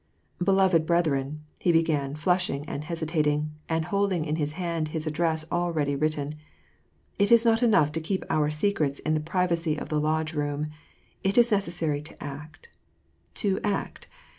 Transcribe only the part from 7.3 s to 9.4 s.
is not enough to keep our secrets in the